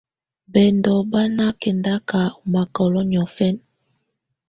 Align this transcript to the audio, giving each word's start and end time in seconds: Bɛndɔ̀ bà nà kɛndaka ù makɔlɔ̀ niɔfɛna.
Bɛndɔ̀ 0.51 0.97
bà 1.11 1.21
nà 1.37 1.45
kɛndaka 1.61 2.19
ù 2.39 2.43
makɔlɔ̀ 2.53 3.03
niɔfɛna. 3.09 3.61